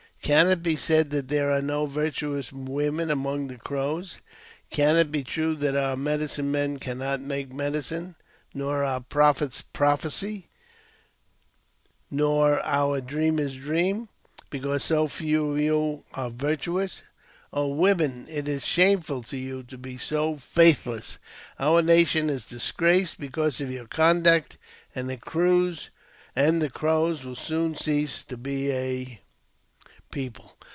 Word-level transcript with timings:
"Can 0.23 0.47
it 0.47 0.61
be 0.61 0.75
said 0.75 1.09
that 1.09 1.27
there 1.29 1.49
are 1.51 1.63
no 1.63 1.87
virtuous 1.87 2.53
women 2.53 3.09
among 3.09 3.47
the 3.47 3.57
Crows? 3.57 4.21
Can 4.69 4.95
it 4.95 5.11
be 5.11 5.23
true 5.23 5.55
that 5.55 5.75
our 5.75 5.97
medicine 5.97 6.51
men 6.51 6.77
cannot 6.77 7.19
make 7.19 7.51
medicine, 7.51 8.15
nor 8.53 8.83
our 8.83 9.01
prophets 9.01 9.63
prophesy, 9.73 10.47
nor 12.11 12.63
our 12.63 13.01
dreamers 13.01 13.55
dream, 13.55 14.07
because 14.51 14.83
so 14.83 15.07
few 15.07 15.51
of 15.53 15.59
you 15.59 16.03
are 16.13 16.29
virtuous? 16.29 17.01
Oh, 17.51 17.67
women! 17.69 18.27
it 18.29 18.47
is 18.47 18.63
shameful 18.63 19.23
to 19.23 19.37
you 19.37 19.63
to 19.63 19.77
be 19.77 19.97
so 19.97 20.37
faithless. 20.37 21.17
Our 21.59 21.81
nation 21.81 22.29
is 22.29 22.45
disgraced 22.45 23.19
because 23.19 23.59
of 23.59 23.71
your 23.71 23.87
conduct, 23.87 24.57
and 24.95 25.09
the 25.09 25.17
Crows 25.17 25.89
will 26.35 27.35
soon 27.35 27.75
cease 27.75 28.23
to 28.25 28.37
be 28.37 28.71
a 28.71 29.19
people. 30.11 30.57